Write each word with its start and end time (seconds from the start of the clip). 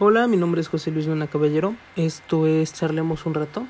Hola, 0.00 0.26
mi 0.26 0.36
nombre 0.36 0.60
es 0.60 0.66
José 0.66 0.90
Luis 0.90 1.06
Luna 1.06 1.28
Caballero. 1.28 1.76
Esto 1.94 2.48
es 2.48 2.72
Charlemos 2.72 3.26
un 3.26 3.34
rato. 3.34 3.64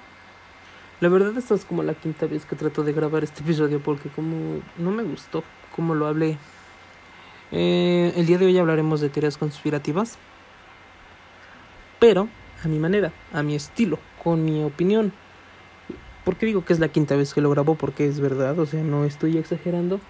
La 1.02 1.10
verdad 1.10 1.36
esta 1.36 1.54
es 1.54 1.66
como 1.66 1.82
la 1.82 1.92
quinta 1.92 2.24
vez 2.24 2.46
que 2.46 2.56
trato 2.56 2.82
de 2.82 2.94
grabar 2.94 3.22
este 3.22 3.42
episodio 3.42 3.78
porque 3.78 4.08
como 4.08 4.62
no 4.78 4.90
me 4.90 5.02
gustó 5.02 5.44
como 5.76 5.94
lo 5.94 6.06
hablé. 6.06 6.38
Eh, 7.52 8.14
el 8.16 8.24
día 8.24 8.38
de 8.38 8.46
hoy 8.46 8.56
hablaremos 8.56 9.02
de 9.02 9.10
teorías 9.10 9.36
conspirativas, 9.36 10.16
pero 12.00 12.26
a 12.64 12.68
mi 12.68 12.78
manera, 12.78 13.12
a 13.34 13.42
mi 13.42 13.54
estilo, 13.54 13.98
con 14.22 14.46
mi 14.46 14.64
opinión. 14.64 15.12
¿Por 16.24 16.36
qué 16.36 16.46
digo 16.46 16.64
que 16.64 16.72
es 16.72 16.78
la 16.78 16.88
quinta 16.88 17.16
vez 17.16 17.34
que 17.34 17.42
lo 17.42 17.50
grabo? 17.50 17.74
Porque 17.74 18.06
es 18.06 18.18
verdad, 18.18 18.58
o 18.58 18.64
sea, 18.64 18.82
no 18.82 19.04
estoy 19.04 19.36
exagerando. 19.36 20.00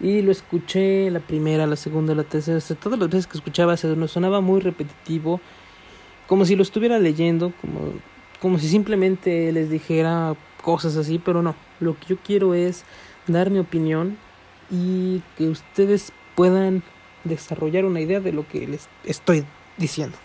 Y 0.00 0.22
lo 0.22 0.32
escuché 0.32 1.10
la 1.10 1.20
primera, 1.20 1.66
la 1.66 1.76
segunda, 1.76 2.14
la 2.14 2.24
tercera, 2.24 2.58
todas 2.76 2.98
las 2.98 3.10
veces 3.10 3.26
que 3.26 3.36
escuchaba 3.36 3.76
se 3.76 3.86
me 3.88 4.08
sonaba 4.08 4.40
muy 4.40 4.60
repetitivo, 4.60 5.40
como 6.26 6.44
si 6.46 6.56
lo 6.56 6.62
estuviera 6.62 6.98
leyendo, 6.98 7.52
como, 7.60 7.92
como 8.40 8.58
si 8.58 8.68
simplemente 8.68 9.52
les 9.52 9.68
dijera 9.68 10.34
cosas 10.62 10.96
así, 10.96 11.18
pero 11.18 11.42
no, 11.42 11.54
lo 11.80 11.98
que 11.98 12.06
yo 12.06 12.16
quiero 12.24 12.54
es 12.54 12.84
dar 13.26 13.50
mi 13.50 13.58
opinión 13.58 14.16
y 14.70 15.22
que 15.36 15.48
ustedes 15.48 16.12
puedan 16.34 16.82
desarrollar 17.24 17.84
una 17.84 18.00
idea 18.00 18.20
de 18.20 18.32
lo 18.32 18.48
que 18.48 18.66
les 18.66 18.88
estoy 19.04 19.44
diciendo. 19.76 20.16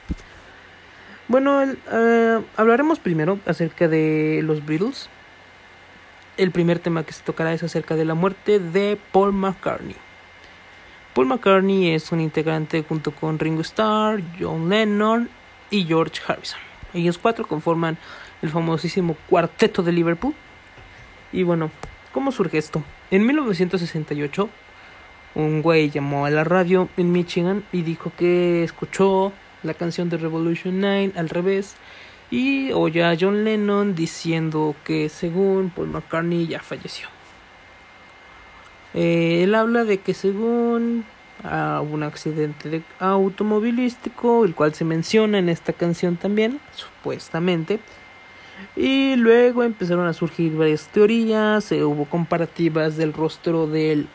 Bueno, 1.27 1.63
uh, 1.63 2.43
hablaremos 2.55 2.99
primero 2.99 3.39
acerca 3.45 3.87
de 3.87 4.41
los 4.43 4.65
Beatles 4.65 5.09
el 6.37 6.51
primer 6.51 6.79
tema 6.79 7.03
que 7.03 7.13
se 7.13 7.23
tocará 7.23 7.53
es 7.53 7.63
acerca 7.63 7.95
de 7.95 8.05
la 8.05 8.13
muerte 8.13 8.59
de 8.59 8.97
Paul 9.11 9.33
McCartney. 9.33 9.95
Paul 11.13 11.27
McCartney 11.27 11.91
es 11.91 12.11
un 12.11 12.19
integrante 12.19 12.83
junto 12.83 13.11
con 13.11 13.39
Ringo 13.39 13.61
Starr, 13.61 14.21
John 14.39 14.69
Lennon 14.69 15.29
y 15.69 15.85
George 15.85 16.21
Harrison. 16.27 16.59
Ellos 16.93 17.17
cuatro 17.17 17.47
conforman 17.47 17.97
el 18.41 18.49
famosísimo 18.49 19.15
Cuarteto 19.29 19.81
de 19.81 19.91
Liverpool. 19.91 20.33
Y 21.31 21.43
bueno, 21.43 21.71
¿cómo 22.11 22.31
surge 22.31 22.57
esto? 22.57 22.83
En 23.11 23.25
1968, 23.25 24.49
un 25.35 25.61
güey 25.61 25.89
llamó 25.89 26.25
a 26.25 26.29
la 26.29 26.43
radio 26.43 26.89
en 26.97 27.11
Michigan 27.11 27.63
y 27.71 27.81
dijo 27.81 28.11
que 28.17 28.63
escuchó 28.63 29.33
la 29.63 29.73
canción 29.73 30.09
de 30.09 30.17
Revolution 30.17 30.79
9 30.79 31.13
al 31.15 31.29
revés 31.29 31.75
y 32.31 32.71
oye 32.71 33.03
a 33.03 33.15
John 33.19 33.43
Lennon 33.43 33.95
diciendo 33.95 34.75
que 34.83 35.09
según 35.09 35.69
Paul 35.69 35.89
McCartney 35.89 36.47
ya 36.47 36.59
falleció. 36.59 37.07
Eh, 38.93 39.43
él 39.43 39.53
habla 39.55 39.83
de 39.83 39.99
que 39.99 40.13
según 40.13 41.05
ah, 41.43 41.81
hubo 41.83 41.93
un 41.93 42.03
accidente 42.03 42.81
automovilístico, 42.99 44.45
el 44.45 44.55
cual 44.55 44.73
se 44.73 44.85
menciona 44.85 45.37
en 45.37 45.49
esta 45.49 45.73
canción 45.73 46.15
también, 46.15 46.59
supuestamente. 46.73 47.79
Y 48.75 49.17
luego 49.17 49.63
empezaron 49.63 50.07
a 50.07 50.13
surgir 50.13 50.55
varias 50.55 50.87
teorías, 50.87 51.71
eh, 51.71 51.83
hubo 51.83 52.05
comparativas 52.05 52.95
del 52.95 53.11
rostro 53.11 53.67
del 53.67 54.07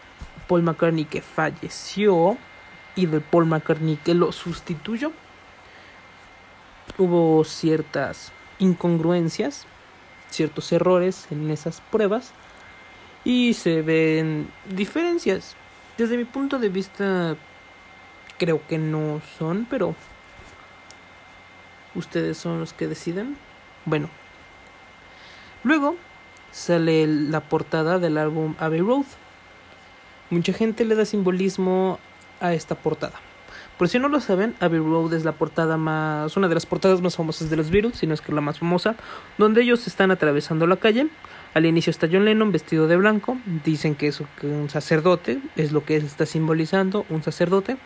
Paul 0.49 0.63
McCartney 0.63 1.05
que 1.05 1.21
falleció 1.21 2.39
y 2.97 3.07
del 3.07 3.21
Paul 3.21 3.47
McCartney 3.47 3.97
que 3.97 4.15
lo 4.15 4.33
sustituyó 4.33 5.13
hubo 6.99 7.45
ciertas 7.45 8.33
incongruencias, 8.59 9.67
ciertos 10.31 10.71
errores 10.73 11.27
en 11.31 11.51
esas 11.51 11.81
pruebas 11.81 12.33
y 13.25 13.55
se 13.55 13.83
ven 13.83 14.49
diferencias. 14.69 15.57
Desde 15.99 16.17
mi 16.17 16.25
punto 16.25 16.59
de 16.59 16.69
vista 16.69 17.37
creo 18.39 18.67
que 18.67 18.79
no 18.79 19.21
son, 19.39 19.67
pero 19.69 19.95
ustedes 21.95 22.39
son 22.39 22.61
los 22.61 22.73
que 22.73 22.87
deciden. 22.87 23.37
Bueno, 23.85 24.09
luego 25.63 25.97
sale 26.53 27.07
la 27.07 27.41
portada 27.41 27.99
del 27.99 28.19
álbum 28.19 28.55
Abbey 28.59 28.81
Road. 28.81 29.05
Mucha 30.31 30.53
gente 30.53 30.85
le 30.85 30.95
da 30.95 31.05
simbolismo 31.05 31.99
a 32.41 32.55
esta 32.55 32.75
portada. 32.75 33.21
Por 33.81 33.89
si 33.89 33.99
no 33.99 34.11
lo 34.11 34.21
saben, 34.21 34.55
Abbey 34.61 34.79
Road 34.79 35.15
es 35.15 35.25
la 35.25 35.33
portada 35.33 35.79
más, 35.79 36.37
una 36.37 36.49
de 36.49 36.55
las 36.55 36.67
portadas 36.67 37.01
más 37.01 37.17
famosas 37.17 37.49
de 37.49 37.57
los 37.57 37.71
Beatles, 37.71 37.97
si 37.97 38.07
no 38.07 38.13
es 38.13 38.21
que 38.21 38.31
la 38.31 38.43
más 38.43 38.59
famosa, 38.59 38.95
donde 39.39 39.63
ellos 39.63 39.87
están 39.87 40.11
atravesando 40.11 40.67
la 40.67 40.77
calle. 40.77 41.07
Al 41.55 41.65
inicio 41.65 41.91
está 41.91 42.07
John 42.07 42.27
Lennon 42.27 42.53
vestido 42.53 42.89
de 42.89 42.99
blanco, 42.99 43.39
dicen 43.65 43.95
que 43.95 44.09
es 44.09 44.21
un 44.43 44.69
sacerdote, 44.69 45.41
es 45.57 45.73
lo 45.73 45.83
que 45.83 45.97
está 45.97 46.27
simbolizando, 46.27 47.07
un 47.09 47.23
sacerdote. 47.23 47.79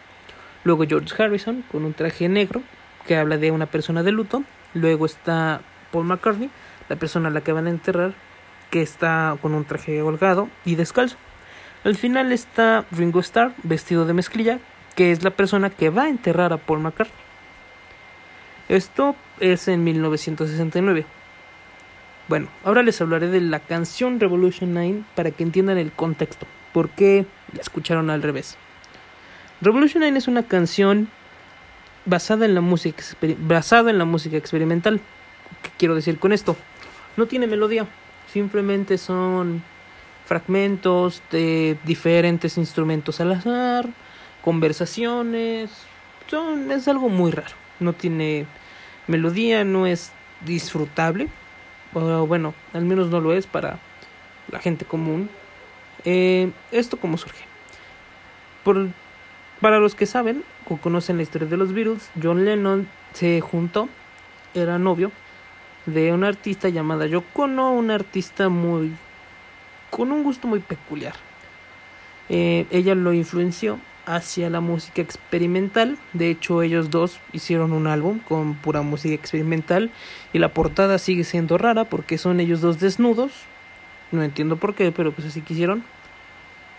Luego 0.65 0.82
George 0.84 1.22
Harrison 1.22 1.65
con 1.71 1.84
un 1.84 1.94
traje 1.94 2.28
negro, 2.28 2.62
que 3.06 3.16
habla 3.16 3.38
de 3.38 3.53
una 3.53 3.66
persona 3.66 4.03
de 4.03 4.11
luto. 4.11 4.43
Luego 4.75 5.06
está 5.06 5.61
Paul 5.93 6.06
McCartney, 6.06 6.50
la 6.88 6.97
persona 6.97 7.28
a 7.28 7.31
la 7.31 7.43
que 7.43 7.53
van 7.53 7.69
a 7.69 7.71
enterrar, 7.71 8.15
que 8.69 8.82
está 8.82 9.38
con 9.41 9.55
un 9.55 9.65
traje 9.65 10.03
holgado 10.03 10.49
y 10.65 10.75
descalzo. 10.75 11.19
Al 11.84 11.94
final 11.94 12.32
está 12.32 12.84
Ringo 12.91 13.21
Starr 13.21 13.55
vestido 13.62 14.06
de 14.06 14.15
mezclilla, 14.15 14.59
que 14.94 15.12
es 15.12 15.22
la 15.22 15.31
persona 15.31 15.71
que 15.71 15.91
va 15.91 16.05
a 16.05 16.09
enterrar 16.09 16.53
a 16.53 16.59
Paul 16.59 16.81
McCartney. 16.81 17.25
Esto 18.69 19.15
es 19.41 19.69
en 19.69 19.84
1969. 19.84 21.05
Bueno, 22.28 22.49
ahora 22.65 22.82
les 22.82 23.00
hablaré 23.00 23.28
de 23.28 23.41
la 23.41 23.60
canción 23.60 24.19
Revolution 24.19 24.72
9 24.72 25.03
para 25.15 25.31
que 25.31 25.43
entiendan 25.43 25.77
el 25.77 25.93
contexto, 25.93 26.47
por 26.72 26.88
qué 26.88 27.27
la 27.53 27.60
escucharon 27.60 28.09
al 28.09 28.22
revés. 28.22 28.56
Revolution 29.60 30.00
9 30.00 30.16
es 30.16 30.28
una 30.28 30.44
canción 30.44 31.09
basada 32.06 32.44
en 32.47 32.55
la 32.55 32.61
música 32.61 33.03
basada 33.38 33.91
en 33.91 33.99
la 33.99 34.05
música 34.05 34.37
experimental. 34.37 35.00
¿Qué 35.62 35.71
quiero 35.76 35.94
decir 35.94 36.19
con 36.19 36.32
esto? 36.32 36.56
No 37.16 37.26
tiene 37.26 37.47
melodía, 37.47 37.87
simplemente 38.32 38.97
son 38.97 39.62
fragmentos 40.25 41.22
de 41.31 41.76
diferentes 41.84 42.56
instrumentos 42.56 43.21
al 43.21 43.32
azar 43.32 43.88
conversaciones. 44.44 45.71
Son, 46.27 46.71
es 46.71 46.87
algo 46.87 47.09
muy 47.09 47.31
raro. 47.31 47.55
No 47.81 47.94
tiene 47.94 48.47
melodía, 49.06 49.65
no 49.65 49.87
es 49.87 50.12
disfrutable. 50.44 51.28
O, 51.94 52.27
bueno, 52.27 52.55
al 52.75 52.84
menos 52.84 53.09
no 53.09 53.21
lo 53.21 53.32
es 53.32 53.47
para 53.47 53.78
la 54.50 54.59
gente 54.59 54.84
común. 54.84 55.31
Eh, 56.05 56.50
¿Esto 56.71 56.99
cómo 56.99 57.16
surge? 57.16 57.44
Por, 58.62 58.88
para 59.60 59.78
los 59.78 59.94
que 59.94 60.06
saben 60.06 60.44
o 60.69 60.76
conocen 60.76 61.16
la 61.16 61.22
historia 61.22 61.49
de 61.49 61.56
los 61.56 61.72
Beatles, 61.72 62.11
John 62.22 62.44
Lennon 62.44 62.87
se 63.15 63.41
juntó, 63.41 63.88
era 64.55 64.78
novio 64.78 65.11
de 65.87 66.12
una 66.12 66.28
artista 66.28 66.69
llamada 66.69 67.06
Yoko 67.06 67.44
una 67.44 67.94
artista 67.94 68.49
muy 68.49 68.93
con 69.91 70.12
un 70.12 70.22
gusto 70.22 70.49
muy 70.49 70.61
peculiar. 70.61 71.15
Eh, 72.28 72.66
ella 72.71 72.94
lo 72.94 73.12
influenció 73.12 73.78
hacia 74.06 74.50
la 74.50 74.60
música 74.60 75.03
experimental. 75.03 75.98
De 76.12 76.31
hecho, 76.31 76.62
ellos 76.62 76.91
dos 76.91 77.20
hicieron 77.32 77.72
un 77.72 77.87
álbum 77.87 78.19
con 78.19 78.54
pura 78.54 78.82
música 78.82 79.15
experimental 79.15 79.91
y 80.32 80.38
la 80.38 80.50
portada 80.50 80.98
sigue 80.98 81.25
siendo 81.25 81.59
rara 81.59 81.84
porque 81.84 82.19
son 82.19 82.41
ellos 82.41 82.60
dos 82.60 82.81
desnudos. 82.81 83.32
No 84.12 84.22
entiendo 84.22 84.56
por 84.56 84.75
qué, 84.75 84.93
pero 84.93 85.12
pues 85.12 85.28
así 85.28 85.41
quisieron. 85.41 85.84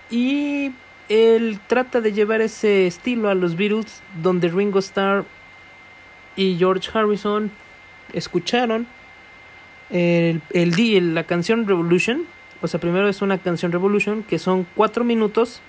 Y 0.10 0.72
él 1.10 1.60
trata 1.68 2.02
de 2.02 2.14
llevar 2.14 2.42
ese 2.42 2.88
estilo 2.88 3.30
a 3.30 3.36
los 3.36 3.56
Beatles, 3.56 4.02
donde 4.22 4.50
Ringo 4.50 4.80
Starr 4.80 5.26
y 6.36 6.56
George 6.58 6.90
Harrison 6.94 7.52
escucharon 8.14 8.88
el, 9.90 10.42
el, 10.52 11.14
la 11.14 11.24
canción 11.24 11.68
Revolution. 11.68 12.24
O 12.62 12.68
sea, 12.68 12.80
primero 12.80 13.08
es 13.08 13.22
una 13.22 13.38
canción 13.38 13.72
Revolution 13.72 14.24
que 14.24 14.40
son 14.40 14.66
cuatro 14.76 15.04
minutos 15.04 15.62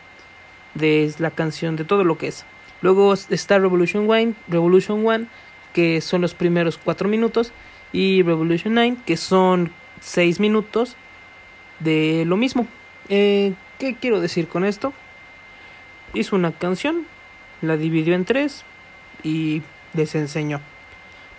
de 0.76 1.12
la 1.18 1.30
canción, 1.30 1.76
de 1.76 1.84
todo 1.84 2.04
lo 2.04 2.18
que 2.18 2.28
es. 2.28 2.44
Luego 2.82 3.14
está 3.14 3.58
Revolution 3.58 4.08
One, 4.08 4.34
Revolution 4.48 5.06
One, 5.06 5.26
que 5.72 6.00
son 6.00 6.20
los 6.20 6.34
primeros 6.34 6.78
cuatro 6.78 7.08
minutos, 7.08 7.52
y 7.92 8.22
Revolution 8.22 8.74
9, 8.74 8.96
que 9.06 9.16
son 9.16 9.72
seis 10.00 10.40
minutos 10.40 10.96
de 11.80 12.24
lo 12.26 12.36
mismo. 12.36 12.66
Eh, 13.08 13.54
¿Qué 13.78 13.94
quiero 13.94 14.20
decir 14.20 14.48
con 14.48 14.64
esto? 14.64 14.92
Hizo 16.14 16.36
una 16.36 16.52
canción, 16.52 17.06
la 17.62 17.76
dividió 17.76 18.14
en 18.14 18.24
tres 18.24 18.64
y 19.22 19.62
les 19.94 20.14
enseñó. 20.14 20.60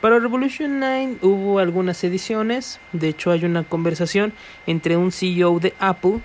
Para 0.02 0.20
Revolution 0.20 0.80
9 0.80 1.18
hubo 1.24 1.58
algunas 1.58 2.04
ediciones, 2.04 2.80
de 2.94 3.10
hecho 3.10 3.32
hay 3.32 3.46
una 3.46 3.64
conversación 3.64 4.32
entre 4.68 4.96
un 4.96 5.12
CEO 5.12 5.60
de 5.60 5.74
Apple 5.80 6.20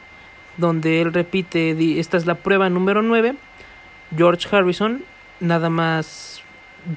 donde 0.57 1.01
él 1.01 1.13
repite, 1.13 1.99
esta 1.99 2.17
es 2.17 2.27
la 2.27 2.35
prueba 2.35 2.69
número 2.69 3.03
9, 3.03 3.35
George 4.17 4.49
Harrison 4.55 5.03
nada 5.41 5.71
más 5.71 6.43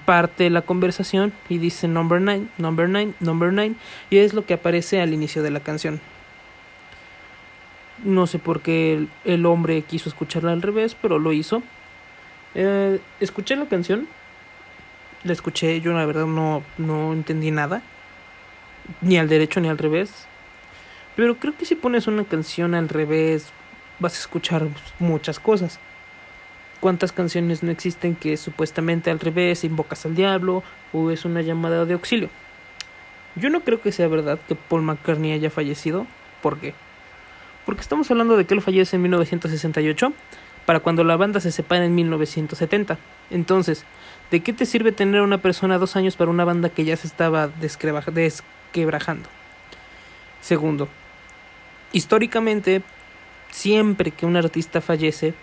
parte 0.05 0.49
la 0.49 0.61
conversación 0.61 1.33
y 1.49 1.57
dice 1.57 1.87
number 1.87 2.21
9, 2.21 2.45
number 2.57 2.89
9, 2.89 3.13
number 3.19 3.53
9 3.53 3.75
y 4.09 4.17
es 4.17 4.33
lo 4.33 4.45
que 4.45 4.55
aparece 4.55 5.01
al 5.01 5.13
inicio 5.13 5.43
de 5.43 5.51
la 5.51 5.59
canción. 5.59 5.99
No 8.03 8.27
sé 8.27 8.39
por 8.39 8.61
qué 8.61 9.07
el, 9.23 9.45
hombre 9.45 9.81
quiso 9.83 10.09
escucharla 10.09 10.51
al 10.51 10.61
revés, 10.61 10.97
pero 11.01 11.17
lo 11.17 11.31
hizo. 11.31 11.63
Eh, 12.53 12.99
escuché 13.19 13.55
la 13.55 13.65
canción 13.67 14.07
la 15.25 15.33
escuché, 15.33 15.81
yo 15.81 15.91
la 15.91 16.05
verdad 16.05 16.27
no, 16.27 16.63
no 16.77 17.11
entendí 17.11 17.49
nada, 17.51 17.81
ni 19.01 19.17
al 19.17 19.27
derecho 19.27 19.59
ni 19.59 19.67
al 19.67 19.77
revés. 19.77 20.27
Pero 21.15 21.37
creo 21.37 21.55
que 21.57 21.65
si 21.65 21.75
pones 21.75 22.07
una 22.07 22.25
canción 22.25 22.75
al 22.75 22.89
revés, 22.89 23.51
vas 23.99 24.15
a 24.15 24.19
escuchar 24.19 24.67
muchas 24.99 25.39
cosas. 25.39 25.79
¿Cuántas 26.79 27.11
canciones 27.11 27.63
no 27.63 27.71
existen 27.71 28.15
que 28.15 28.37
supuestamente 28.37 29.09
al 29.09 29.19
revés 29.19 29.63
invocas 29.63 30.05
al 30.05 30.15
diablo 30.15 30.63
o 30.91 31.11
es 31.11 31.25
una 31.25 31.41
llamada 31.41 31.85
de 31.85 31.93
auxilio? 31.93 32.29
Yo 33.35 33.49
no 33.49 33.61
creo 33.61 33.81
que 33.81 33.91
sea 33.91 34.07
verdad 34.07 34.39
que 34.47 34.55
Paul 34.55 34.83
McCartney 34.83 35.31
haya 35.31 35.49
fallecido. 35.49 36.05
¿Por 36.41 36.59
qué? 36.59 36.73
Porque 37.65 37.81
estamos 37.81 38.11
hablando 38.11 38.37
de 38.37 38.45
que 38.45 38.53
él 38.53 38.61
fallece 38.61 38.97
en 38.97 39.01
1968 39.03 40.13
para 40.65 40.79
cuando 40.79 41.03
la 41.03 41.15
banda 41.15 41.39
se 41.39 41.51
separa 41.51 41.85
en 41.85 41.95
1970. 41.95 42.97
Entonces, 43.31 43.85
¿de 44.31 44.41
qué 44.41 44.53
te 44.53 44.65
sirve 44.65 44.91
tener 44.91 45.21
a 45.21 45.23
una 45.23 45.39
persona 45.39 45.77
dos 45.77 45.95
años 45.95 46.15
para 46.15 46.31
una 46.31 46.45
banda 46.45 46.69
que 46.69 46.85
ya 46.85 46.95
se 46.97 47.07
estaba 47.07 47.47
desquebrajando? 47.47 49.29
Segundo, 50.41 50.87
históricamente, 51.95 52.83
siempre 53.51 54.11
que 54.11 54.25
un 54.25 54.35
artista 54.35 54.81
fallece, 54.81 55.33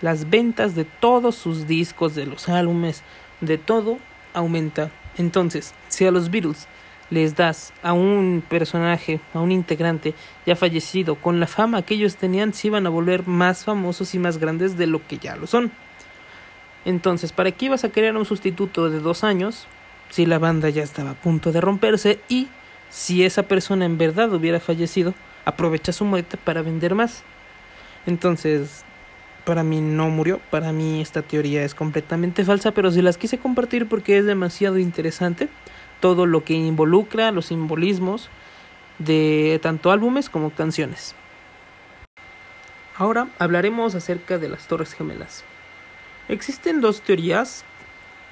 las 0.00 0.28
ventas 0.28 0.74
de 0.74 0.84
todos 0.84 1.36
sus 1.36 1.68
discos, 1.68 2.16
de 2.16 2.26
los 2.26 2.48
álbumes, 2.48 3.04
de 3.40 3.56
todo, 3.56 3.98
aumenta. 4.34 4.90
Entonces, 5.16 5.72
si 5.86 6.04
a 6.04 6.10
los 6.10 6.30
Beatles 6.32 6.66
les 7.10 7.36
das 7.36 7.72
a 7.84 7.92
un 7.92 8.42
personaje, 8.46 9.20
a 9.34 9.40
un 9.40 9.52
integrante 9.52 10.14
ya 10.44 10.56
fallecido, 10.56 11.14
con 11.14 11.38
la 11.38 11.46
fama 11.46 11.82
que 11.82 11.94
ellos 11.94 12.16
tenían, 12.16 12.52
se 12.52 12.66
iban 12.66 12.84
a 12.84 12.90
volver 12.90 13.28
más 13.28 13.64
famosos 13.64 14.16
y 14.16 14.18
más 14.18 14.38
grandes 14.38 14.76
de 14.76 14.88
lo 14.88 15.06
que 15.06 15.18
ya 15.18 15.36
lo 15.36 15.46
son. 15.46 15.70
Entonces, 16.84 17.30
¿para 17.30 17.52
qué 17.52 17.66
ibas 17.66 17.84
a 17.84 17.90
crear 17.90 18.16
un 18.16 18.24
sustituto 18.24 18.90
de 18.90 18.98
dos 18.98 19.22
años 19.22 19.68
si 20.10 20.26
la 20.26 20.40
banda 20.40 20.70
ya 20.70 20.82
estaba 20.82 21.10
a 21.10 21.14
punto 21.14 21.52
de 21.52 21.60
romperse 21.60 22.18
y 22.28 22.48
si 22.90 23.24
esa 23.24 23.44
persona 23.44 23.84
en 23.84 23.98
verdad 23.98 24.32
hubiera 24.32 24.60
fallecido, 24.60 25.14
aprovecha 25.46 25.92
su 25.92 26.04
muerte 26.04 26.36
para 26.36 26.60
vender 26.60 26.94
más? 26.94 27.22
Entonces, 28.04 28.84
para 29.46 29.62
mí 29.62 29.80
no 29.80 30.10
murió, 30.10 30.40
para 30.50 30.72
mí 30.72 31.00
esta 31.00 31.22
teoría 31.22 31.62
es 31.62 31.74
completamente 31.74 32.44
falsa, 32.44 32.72
pero 32.72 32.90
si 32.90 33.00
las 33.00 33.16
quise 33.16 33.38
compartir 33.38 33.88
porque 33.88 34.18
es 34.18 34.26
demasiado 34.26 34.76
interesante 34.76 35.48
todo 36.00 36.26
lo 36.26 36.44
que 36.44 36.54
involucra 36.54 37.30
los 37.30 37.46
simbolismos 37.46 38.28
de 38.98 39.58
tanto 39.62 39.90
álbumes 39.90 40.28
como 40.28 40.50
canciones. 40.50 41.14
Ahora 42.96 43.28
hablaremos 43.38 43.94
acerca 43.94 44.38
de 44.38 44.48
las 44.48 44.66
Torres 44.66 44.94
Gemelas. 44.94 45.44
Existen 46.28 46.80
dos 46.80 47.02
teorías, 47.02 47.64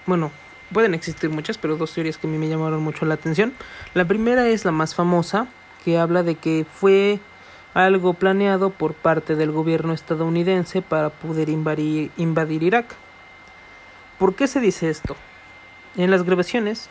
bueno, 0.07 0.33
pueden 0.73 0.95
existir 0.95 1.31
muchas, 1.31 1.59
pero 1.59 1.77
dos 1.77 1.93
teorías 1.93 2.19
que 2.19 2.27
a 2.27 2.31
mí 2.31 2.39
me 2.39 2.49
llamaron 2.49 2.83
mucho 2.83 3.05
la 3.05 3.15
atención. 3.15 3.53
La 3.95 4.05
primera 4.05 4.49
es 4.49 4.65
la 4.65 4.73
más 4.73 4.95
famosa, 4.95 5.47
que 5.85 5.99
habla 5.99 6.23
de 6.23 6.37
que 6.37 6.65
fue 6.71 7.21
algo 7.75 8.15
planeado 8.15 8.71
por 8.71 8.95
parte 8.95 9.35
del 9.35 9.51
gobierno 9.51 9.93
estadounidense 9.93 10.81
para 10.81 11.11
poder 11.11 11.49
invadir, 11.49 12.63
Irak. 12.63 12.87
¿Por 14.19 14.35
qué 14.35 14.47
se 14.47 14.61
dice 14.61 14.89
esto? 14.89 15.17
En 15.97 16.11
las 16.11 16.23
grabaciones 16.23 16.89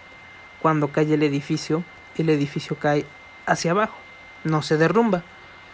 cuando 0.62 0.90
cae 0.90 1.14
el 1.14 1.24
edificio, 1.24 1.84
el 2.18 2.30
edificio 2.30 2.78
cae 2.78 3.06
hacia 3.46 3.72
abajo, 3.72 3.98
no 4.44 4.62
se 4.62 4.78
derrumba, 4.78 5.24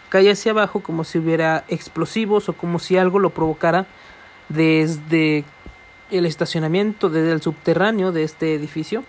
cae 0.08 0.30
hacia 0.30 0.52
abajo 0.52 0.80
como 0.80 1.04
si 1.04 1.18
hubiera 1.18 1.64
explosivos 1.68 2.48
o 2.48 2.54
como 2.54 2.78
si 2.78 2.96
algo 2.96 3.18
lo 3.18 3.30
provocara 3.30 3.86
desde 4.48 5.44
el 6.10 6.26
estacionamiento, 6.26 7.08
desde 7.08 7.32
el 7.32 7.42
subterráneo 7.42 8.10
de 8.12 8.24
este 8.24 8.54
edificio. 8.54 9.04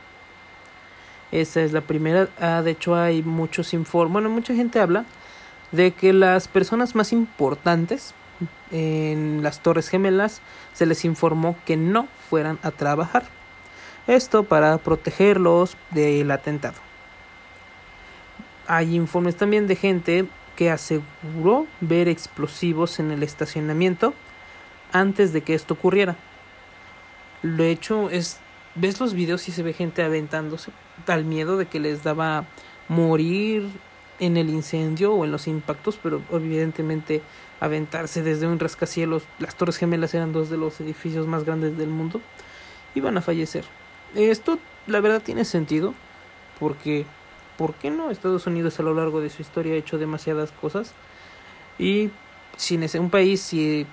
Esa 1.31 1.61
es 1.61 1.71
la 1.71 1.81
primera. 1.81 2.29
Ah, 2.39 2.61
de 2.61 2.71
hecho, 2.71 2.95
hay 2.95 3.23
muchos 3.23 3.73
informes. 3.73 4.13
Bueno, 4.13 4.29
mucha 4.29 4.53
gente 4.53 4.79
habla 4.79 5.05
de 5.71 5.91
que 5.91 6.13
las 6.13 6.47
personas 6.47 6.95
más 6.95 7.13
importantes 7.13 8.13
en 8.71 9.43
las 9.43 9.61
Torres 9.61 9.89
Gemelas 9.89 10.41
se 10.73 10.85
les 10.85 11.05
informó 11.05 11.55
que 11.65 11.77
no 11.77 12.07
fueran 12.29 12.59
a 12.63 12.71
trabajar. 12.71 13.23
Esto 14.07 14.43
para 14.43 14.77
protegerlos 14.77 15.77
del 15.91 16.31
atentado. 16.31 16.75
Hay 18.67 18.95
informes 18.95 19.35
también 19.35 19.67
de 19.67 19.75
gente 19.75 20.25
que 20.55 20.69
aseguró 20.69 21.67
ver 21.79 22.07
explosivos 22.07 22.99
en 22.99 23.11
el 23.11 23.23
estacionamiento 23.23 24.13
antes 24.91 25.33
de 25.33 25.41
que 25.41 25.53
esto 25.53 25.73
ocurriera. 25.75 26.15
Lo 27.41 27.63
hecho 27.63 28.09
es, 28.09 28.39
ves 28.75 28.99
los 28.99 29.13
videos 29.13 29.47
y 29.47 29.51
se 29.51 29.63
ve 29.63 29.73
gente 29.73 30.03
aventándose, 30.03 30.71
tal 31.05 31.25
miedo 31.25 31.57
de 31.57 31.65
que 31.65 31.79
les 31.79 32.03
daba 32.03 32.45
morir 32.87 33.69
en 34.19 34.37
el 34.37 34.49
incendio 34.49 35.13
o 35.13 35.25
en 35.25 35.31
los 35.31 35.47
impactos, 35.47 35.97
pero 36.01 36.21
evidentemente 36.31 37.21
aventarse 37.59 38.21
desde 38.21 38.47
un 38.47 38.59
rascacielos, 38.59 39.23
las 39.39 39.55
Torres 39.55 39.77
Gemelas 39.77 40.13
eran 40.13 40.31
dos 40.31 40.49
de 40.49 40.57
los 40.57 40.79
edificios 40.79 41.27
más 41.27 41.43
grandes 41.43 41.77
del 41.77 41.89
mundo, 41.89 42.21
iban 42.95 43.17
a 43.17 43.21
fallecer. 43.21 43.65
Esto 44.15 44.59
la 44.87 44.99
verdad 44.99 45.21
tiene 45.21 45.45
sentido 45.45 45.93
porque 46.59 47.05
¿por 47.57 47.73
qué 47.75 47.89
no? 47.89 48.11
Estados 48.11 48.47
Unidos 48.47 48.79
a 48.79 48.83
lo 48.83 48.93
largo 48.93 49.21
de 49.21 49.29
su 49.29 49.41
historia 49.41 49.73
ha 49.73 49.77
hecho 49.77 49.97
demasiadas 49.97 50.51
cosas 50.51 50.93
y 51.77 52.09
si 52.57 52.79
un 52.97 53.09
país 53.09 53.41
si 53.41 53.85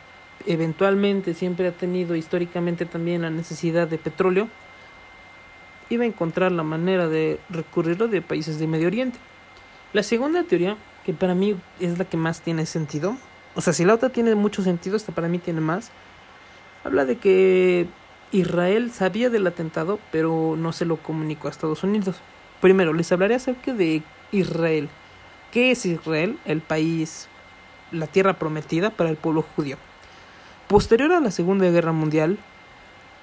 eventualmente 0.47 1.35
siempre 1.35 1.69
ha 1.69 1.73
tenido 1.73 2.17
históricamente 2.17 2.87
también 2.87 3.23
la 3.23 3.31
necesidad 3.31 3.89
de 3.89 3.99
petróleo 3.99 4.49
iba 5.91 6.05
a 6.05 6.07
encontrar 6.07 6.53
la 6.53 6.63
manera 6.63 7.09
de 7.09 7.41
recurrirlo 7.49 8.09
de 8.09 8.23
países 8.23 8.59
de 8.59 8.67
Medio 8.67 8.89
Oriente. 8.89 9.19
La 9.93 10.03
segunda 10.03 10.43
teoría, 10.45 10.77
que 11.05 11.15
para 11.15 11.35
mí 11.35 11.57
es 11.81 11.99
la 11.99 12.05
que 12.05 12.17
más 12.17 12.43
tiene 12.43 12.67
sentido, 12.67 13.17
o 13.55 13.61
sea, 13.61 13.73
si 13.73 13.85
la 13.85 13.95
otra 13.95 14.11
tiene 14.11 14.35
mucho 14.35 14.63
sentido, 14.63 14.97
esta 14.97 15.13
para 15.13 15.29
mí 15.29 15.39
tiene 15.39 15.61
más, 15.61 15.91
habla 16.85 17.05
de 17.05 17.17
que 17.17 17.87
Israel 18.31 18.93
sabía 18.93 19.31
del 19.31 19.47
atentado, 19.47 19.99
pero 20.13 20.55
no 20.57 20.73
se 20.73 20.85
lo 20.85 20.97
comunicó 20.99 21.49
a 21.49 21.51
Estados 21.51 21.83
Unidos. 21.83 22.17
Primero, 22.61 22.93
les 22.93 23.11
hablaré 23.11 23.35
acerca 23.35 23.73
de 23.73 24.03
Israel. 24.33 24.89
¿Qué 25.51 25.71
es 25.71 25.87
Israel? 25.87 26.39
El 26.45 26.61
país, 26.61 27.29
la 27.91 28.07
tierra 28.07 28.35
prometida 28.35 28.91
para 28.91 29.11
el 29.11 29.17
pueblo 29.17 29.43
judío. 29.57 29.77
Posterior 30.69 31.13
a 31.13 31.21
la 31.21 31.31
Segunda 31.31 31.71
Guerra 31.71 31.93
Mundial, 31.93 32.39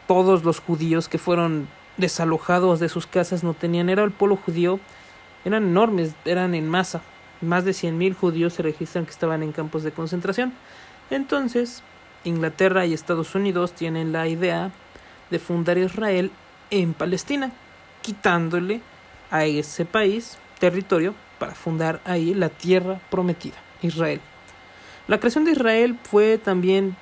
todos 0.07 0.43
los 0.43 0.59
judíos 0.59 1.07
que 1.07 1.19
fueron 1.19 1.67
desalojados 1.97 2.79
de 2.79 2.89
sus 2.89 3.07
casas 3.07 3.43
no 3.43 3.53
tenían, 3.53 3.89
era 3.89 4.03
el 4.03 4.11
pueblo 4.11 4.35
judío, 4.35 4.79
eran 5.43 5.63
enormes, 5.63 6.13
eran 6.25 6.55
en 6.55 6.67
masa. 6.67 7.01
Más 7.41 7.65
de 7.65 7.71
100.000 7.71 8.15
judíos 8.15 8.53
se 8.53 8.63
registran 8.63 9.05
que 9.05 9.11
estaban 9.11 9.43
en 9.43 9.51
campos 9.51 9.83
de 9.83 9.91
concentración. 9.91 10.53
Entonces, 11.09 11.83
Inglaterra 12.23 12.85
y 12.85 12.93
Estados 12.93 13.35
Unidos 13.35 13.73
tienen 13.73 14.11
la 14.11 14.27
idea 14.27 14.71
de 15.29 15.39
fundar 15.39 15.77
Israel 15.77 16.31
en 16.71 16.93
Palestina, 16.93 17.51
quitándole 18.01 18.81
a 19.31 19.45
ese 19.45 19.85
país 19.85 20.37
territorio 20.59 21.13
para 21.39 21.53
fundar 21.53 22.01
ahí 22.05 22.33
la 22.33 22.49
tierra 22.49 22.99
prometida, 23.09 23.55
Israel. 23.81 24.21
La 25.07 25.19
creación 25.19 25.45
de 25.45 25.51
Israel 25.51 25.99
fue 26.03 26.37
también, 26.37 26.95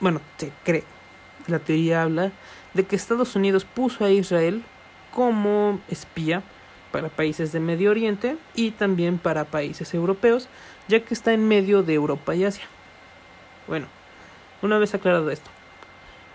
bueno, 0.00 0.20
se 0.38 0.52
cree, 0.64 0.84
la 1.46 1.58
teoría 1.58 2.02
habla 2.02 2.32
de 2.74 2.84
que 2.84 2.96
Estados 2.96 3.36
Unidos 3.36 3.64
puso 3.64 4.04
a 4.04 4.10
Israel 4.10 4.62
como 5.12 5.80
espía 5.88 6.42
para 6.90 7.08
países 7.08 7.52
de 7.52 7.60
Medio 7.60 7.90
Oriente 7.90 8.36
y 8.54 8.72
también 8.72 9.18
para 9.18 9.44
países 9.44 9.94
europeos, 9.94 10.48
ya 10.88 11.00
que 11.00 11.14
está 11.14 11.32
en 11.32 11.46
medio 11.48 11.82
de 11.82 11.94
Europa 11.94 12.34
y 12.34 12.44
Asia. 12.44 12.66
Bueno, 13.66 13.86
una 14.62 14.78
vez 14.78 14.94
aclarado 14.94 15.30
esto, 15.30 15.50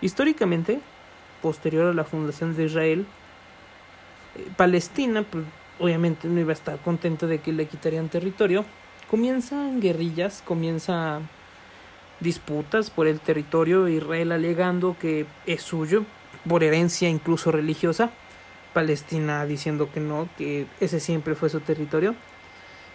históricamente 0.00 0.80
posterior 1.40 1.86
a 1.86 1.94
la 1.94 2.04
fundación 2.04 2.56
de 2.56 2.64
Israel, 2.64 3.06
eh, 4.36 4.48
Palestina, 4.56 5.22
pues, 5.22 5.44
obviamente 5.78 6.28
no 6.28 6.40
iba 6.40 6.50
a 6.50 6.54
estar 6.54 6.78
contento 6.80 7.26
de 7.26 7.38
que 7.38 7.52
le 7.52 7.66
quitarían 7.66 8.08
territorio. 8.08 8.64
Comienzan 9.10 9.80
guerrillas, 9.80 10.42
comienzan 10.46 11.28
disputas 12.20 12.90
por 12.90 13.06
el 13.06 13.18
territorio, 13.18 13.88
Israel 13.88 14.32
alegando 14.32 14.96
que 15.00 15.26
es 15.46 15.62
suyo, 15.62 16.04
por 16.48 16.64
herencia 16.64 17.08
incluso 17.08 17.50
religiosa, 17.52 18.10
Palestina 18.72 19.44
diciendo 19.46 19.90
que 19.92 20.00
no, 20.00 20.28
que 20.38 20.66
ese 20.80 21.00
siempre 21.00 21.34
fue 21.34 21.48
su 21.48 21.60
territorio. 21.60 22.14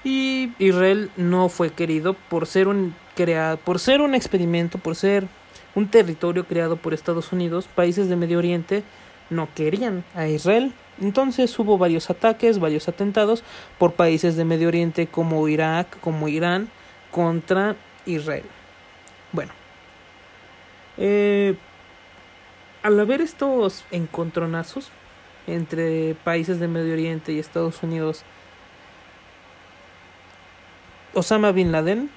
Y 0.04 0.52
Israel 0.60 1.10
no 1.18 1.50
fue 1.50 1.72
querido 1.72 2.14
por 2.14 2.46
ser 2.46 2.68
un 2.68 2.96
creado, 3.16 3.58
por 3.58 3.80
ser 3.80 4.02
un 4.02 4.14
experimento, 4.14 4.78
por 4.78 4.96
ser 4.96 5.28
un 5.74 5.88
territorio 5.88 6.46
creado 6.46 6.78
por 6.78 6.94
Estados 6.94 7.32
Unidos, 7.32 7.68
países 7.74 8.08
de 8.08 8.16
Medio 8.16 8.38
Oriente 8.38 8.84
no 9.30 9.50
querían 9.54 10.04
a 10.14 10.28
Israel. 10.28 10.74
Entonces 11.02 11.58
hubo 11.60 11.78
varios 11.78 12.10
ataques, 12.10 12.60
varios 12.60 12.88
atentados 12.88 13.44
por 13.78 13.94
países 13.94 14.36
de 14.38 14.46
Medio 14.46 14.68
Oriente 14.68 15.08
como 15.08 15.48
Irak, 15.48 16.00
como 16.00 16.28
Irán, 16.28 16.70
contra 17.12 17.75
Israel. 18.06 18.46
Bueno, 19.32 19.52
eh, 20.98 21.56
al 22.86 23.00
haber 23.00 23.20
estos 23.20 23.84
encontronazos 23.89 24.92
entre 25.48 26.13
países 26.24 26.60
de 26.60 26.68
Medio 26.68 26.94
Oriente 26.94 27.34
y 27.34 27.39
Estados 27.39 27.82
Unidos, 27.82 28.22
Osama 31.15 31.51
Bin 31.51 31.72
Laden, 31.72 32.12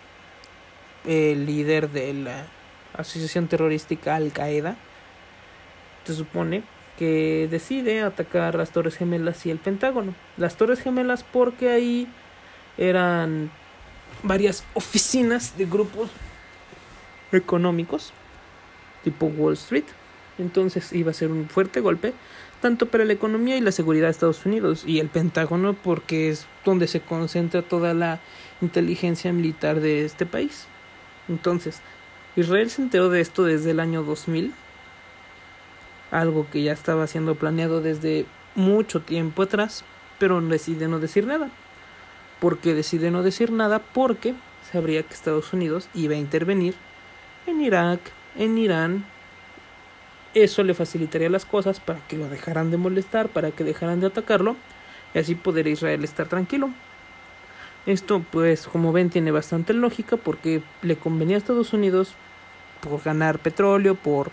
el 1.07 1.47
líder 1.47 1.89
de 1.89 2.13
la 2.13 2.45
asociación 2.93 3.49
terrorística 3.49 4.15
Al 4.15 4.31
Qaeda, 4.31 4.77
se 6.05 6.15
supone 6.15 6.63
que 6.99 7.49
decide 7.51 8.03
atacar 8.03 8.55
las 8.55 8.71
Torres 8.71 8.97
Gemelas 8.97 9.47
y 9.47 9.51
el 9.51 9.57
Pentágono. 9.57 10.15
Las 10.37 10.59
Torres 10.59 10.83
Gemelas 10.83 11.25
porque 11.25 11.71
ahí 11.71 12.07
eran 12.77 13.51
varias 14.23 14.65
oficinas 14.75 15.57
de 15.57 15.65
grupos 15.65 16.11
económicos 17.33 18.13
tipo 19.03 19.29
Wall 19.29 19.55
Street. 19.55 19.87
Entonces 20.39 20.93
iba 20.93 21.11
a 21.11 21.15
ser 21.15 21.31
un 21.31 21.49
fuerte 21.49 21.81
golpe 21.81 22.15
tanto 22.61 22.87
para 22.87 23.05
la 23.05 23.13
economía 23.13 23.57
y 23.57 23.61
la 23.61 23.73
seguridad 23.73 24.07
de 24.07 24.13
Estados 24.13 24.45
Unidos 24.47 24.85
y 24.87 24.99
el 24.99 25.09
Pentágono 25.09 25.75
porque 25.75 26.31
es 26.31 26.47
donde 26.65 26.89
se 26.89 27.01
concentra 27.01 27.63
toda 27.63 27.95
la 27.95 28.21
inteligencia 28.61 29.33
militar 29.33 29.81
de 29.81 30.05
este 30.05 30.27
país. 30.27 30.67
Entonces, 31.29 31.81
Israel 32.37 32.71
se 32.71 32.83
enteró 32.83 33.11
de 33.11 33.21
esto 33.21 33.45
desde 33.45 33.71
el 33.73 33.81
año 33.81 34.03
2000, 34.03 34.53
algo 36.11 36.47
que 36.51 36.63
ya 36.63 36.73
estaba 36.73 37.07
siendo 37.07 37.35
planeado 37.35 37.81
desde 37.81 38.27
mucho 38.55 39.01
tiempo 39.01 39.43
atrás, 39.43 39.85
pero 40.19 40.41
decide 40.41 40.89
no 40.89 40.99
decir 40.99 41.27
nada. 41.27 41.51
¿Por 42.41 42.59
qué 42.59 42.75
decide 42.75 43.11
no 43.11 43.23
decir 43.23 43.51
nada? 43.51 43.81
Porque 43.81 44.35
sabría 44.71 45.03
que 45.03 45.15
Estados 45.15 45.53
Unidos 45.53 45.89
iba 45.95 46.15
a 46.15 46.19
intervenir 46.19 46.75
en 47.47 47.61
Irak, 47.61 48.01
en 48.37 48.59
Irán. 48.59 49.05
Eso 50.35 50.63
le 50.63 50.75
facilitaría 50.75 51.31
las 51.31 51.45
cosas 51.45 51.81
para 51.81 52.01
que 52.07 52.17
lo 52.17 52.29
dejaran 52.29 52.71
de 52.71 52.77
molestar, 52.77 53.29
para 53.29 53.51
que 53.51 53.65
dejaran 53.65 54.01
de 54.01 54.09
atacarlo 54.09 54.57
y 55.15 55.19
así 55.19 55.35
poder 55.35 55.67
Israel 55.67 56.05
estar 56.05 56.29
tranquilo. 56.29 56.71
Esto 57.87 58.23
pues 58.31 58.67
como 58.67 58.93
ven 58.93 59.09
tiene 59.09 59.31
bastante 59.31 59.73
lógica 59.73 60.17
porque 60.17 60.63
le 60.83 60.97
convenía 60.97 61.37
a 61.37 61.39
Estados 61.39 61.73
Unidos 61.73 62.13
por 62.81 63.03
ganar 63.03 63.39
petróleo, 63.39 63.95
por 63.95 64.31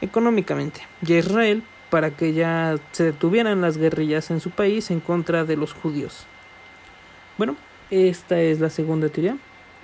económicamente 0.00 0.82
y 1.06 1.14
a 1.14 1.18
Israel 1.18 1.62
para 1.88 2.10
que 2.10 2.32
ya 2.32 2.76
se 2.92 3.04
detuvieran 3.04 3.60
las 3.60 3.78
guerrillas 3.78 4.30
en 4.30 4.40
su 4.40 4.50
país 4.50 4.90
en 4.90 5.00
contra 5.00 5.44
de 5.44 5.56
los 5.56 5.72
judíos. 5.72 6.26
Bueno, 7.38 7.56
esta 7.90 8.40
es 8.40 8.60
la 8.60 8.70
segunda 8.70 9.08
teoría. 9.08 9.36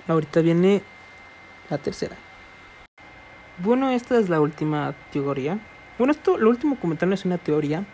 Ahorita 0.07 0.41
viene 0.41 0.81
la 1.69 1.77
tercera. 1.77 2.15
Bueno, 3.61 3.89
esta 3.89 4.17
es 4.17 4.29
la 4.29 4.39
última 4.39 4.95
teoría. 5.11 5.59
Bueno, 5.97 6.11
esto, 6.11 6.37
lo 6.37 6.49
último 6.49 6.77
comentario 6.79 7.13
es 7.13 7.25
una 7.25 7.37
teoría. 7.37 7.85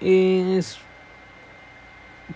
Es, 0.00 0.78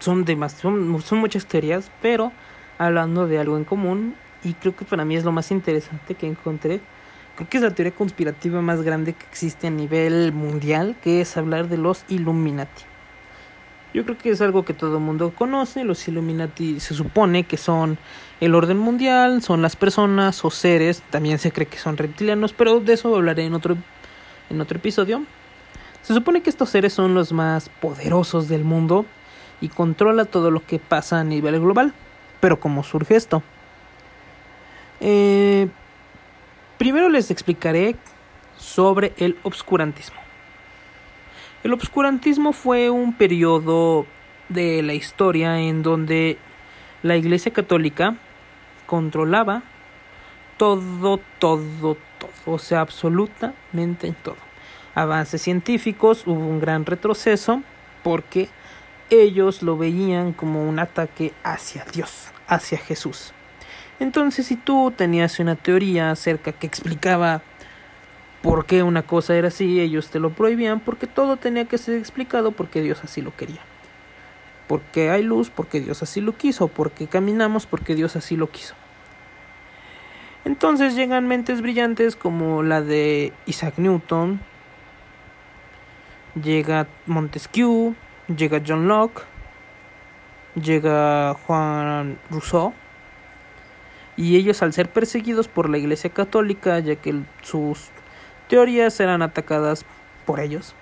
son, 0.00 0.26
son, 0.59 1.19
muchas 1.19 1.47
teorías, 1.47 1.88
pero 2.02 2.33
hablando 2.78 3.28
de 3.28 3.38
algo 3.38 3.57
en 3.57 3.64
común. 3.64 4.16
Y 4.43 4.54
creo 4.54 4.75
que 4.75 4.85
para 4.85 5.04
mí 5.04 5.14
es 5.14 5.25
lo 5.25 5.31
más 5.31 5.52
interesante 5.52 6.16
que 6.16 6.26
encontré. 6.26 6.81
Creo 7.37 7.49
que 7.49 7.59
es 7.59 7.62
la 7.62 7.71
teoría 7.71 7.95
conspirativa 7.95 8.61
más 8.61 8.83
grande 8.83 9.12
que 9.12 9.25
existe 9.26 9.69
a 9.69 9.71
nivel 9.71 10.33
mundial, 10.33 10.97
que 11.00 11.21
es 11.21 11.37
hablar 11.37 11.69
de 11.69 11.76
los 11.78 12.04
Illuminati. 12.09 12.94
Yo 13.95 14.05
creo 14.05 14.19
que 14.19 14.31
es 14.31 14.41
algo 14.41 14.65
que 14.65 14.75
todo 14.75 14.97
el 14.97 15.05
mundo 15.05 15.33
conoce. 15.33 15.85
Los 15.85 16.09
Illuminati 16.09 16.81
se 16.81 16.95
supone 16.95 17.45
que 17.45 17.57
son 17.57 17.97
el 18.41 18.57
orden 18.57 18.77
mundial, 18.77 19.41
son 19.41 19.63
las 19.63 19.77
personas 19.77 20.45
o 20.45 20.51
seres. 20.51 21.01
También 21.11 21.39
se 21.39 21.53
cree 21.53 21.69
que 21.69 21.79
son 21.79 21.97
reptilianos, 21.97 22.53
pero 22.53 22.81
de 22.81 22.95
eso 22.95 23.15
hablaré 23.15 23.45
en 23.45 23.55
otro, 23.55 23.77
en 24.51 24.61
otro 24.61 24.79
episodio. 24.79 25.23
Se 26.03 26.13
supone 26.13 26.43
que 26.43 26.51
estos 26.51 26.71
seres 26.71 26.93
son 26.93 27.15
los 27.15 27.33
más 27.33 27.69
poderosos 27.69 28.49
del 28.49 28.65
mundo 28.65 29.07
y 29.61 29.69
controla 29.69 30.25
todo 30.25 30.51
lo 30.51 30.67
que 30.67 30.81
pasa 30.81 31.21
a 31.21 31.25
nivel 31.25 31.61
global. 31.61 31.95
Pero 32.41 32.59
¿cómo 32.59 32.83
surge 32.83 33.15
esto? 33.15 33.45
Eh, 34.99 35.69
primero 36.79 37.09
les 37.09 37.31
explicaré 37.31 37.95
sobre 38.59 39.13
el 39.19 39.39
obscurantismo. 39.45 40.24
El 41.64 41.73
obscurantismo 41.73 42.52
fue 42.52 42.90
un 42.90 43.14
periodo 43.14 44.04
de 44.50 44.83
la 44.83 44.92
historia 44.92 45.59
en 45.59 45.83
donde 45.83 46.37
la 47.02 47.16
Iglesia 47.16 47.54
Católica 47.54 48.16
controlaba 48.85 49.62
todo, 50.59 51.21
todo, 51.38 51.97
todo, 52.18 52.30
o 52.44 52.59
sea, 52.59 52.80
absolutamente 52.80 54.14
todo. 54.23 54.37
Avances 54.94 55.40
científicos, 55.40 56.26
hubo 56.26 56.47
un 56.47 56.61
gran 56.61 56.85
retroceso 56.85 57.62
porque 58.02 58.50
ellos 59.09 59.62
lo 59.62 59.78
veían 59.78 60.35
como 60.35 60.68
un 60.68 60.78
ataque 60.78 61.33
hacia 61.44 61.87
Dios, 61.87 62.26
hacia 62.47 62.76
Jesús. 62.76 63.33
Entonces, 64.00 64.49
si 64.49 64.56
tú 64.56 64.92
tenías 64.94 65.38
una 65.38 65.56
teoría 65.56 66.11
acerca 66.11 66.52
que 66.52 66.66
explicaba 66.66 67.40
por 68.45 68.67
qué 68.67 68.83
una 68.83 69.03
cosa 69.03 69.35
era 69.35 69.49
así, 69.49 69.81
ellos 69.81 70.11
te 70.11 70.21
lo 70.21 70.29
prohibían 70.29 70.79
porque 70.79 71.07
todo 71.07 71.39
tenía 71.39 71.65
que 71.65 71.79
ser 71.79 71.97
explicado 71.97 72.53
porque 72.53 72.83
Dios 72.83 73.03
así 73.03 73.23
lo 73.23 73.35
quería. 73.35 73.63
Porque 74.69 75.09
hay 75.09 75.23
luz, 75.23 75.49
porque 75.49 75.81
Dios 75.81 76.03
así 76.03 76.21
lo 76.21 76.37
quiso, 76.37 76.69
porque 76.69 77.07
caminamos, 77.07 77.65
porque 77.65 77.95
Dios 77.95 78.17
así 78.17 78.37
lo 78.37 78.51
quiso. 78.51 78.75
Entonces 80.45 80.95
llegan 80.95 81.27
mentes 81.27 81.63
brillantes 81.63 82.17
como 82.17 82.63
la 82.63 82.83
de 82.83 83.33
Isaac 83.47 83.79
Newton, 83.79 84.39
llega 86.35 86.87
Montesquieu, 87.07 87.95
llega 88.29 88.61
John 88.67 88.89
Locke, 88.89 89.23
llega 90.55 91.33
Juan 91.47 92.19
Rousseau, 92.31 92.75
y 94.19 94.37
ellos 94.37 94.63
al 94.63 94.75
ser 94.75 94.91
perseguidos 94.91 95.49
por 95.49 95.71
la 95.71 95.79
Iglesia 95.79 96.11
Católica, 96.11 96.79
ya 96.81 96.97
que 96.97 97.23
sus 97.41 97.94
teorías 98.54 99.00
eran 99.00 99.20
atacadas 99.20 99.84
por 100.25 100.38
ellos. 100.38 100.76